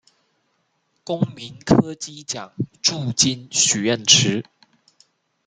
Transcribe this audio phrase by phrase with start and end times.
[1.03, 2.49] 公民科技獎
[2.81, 4.43] 助金許願池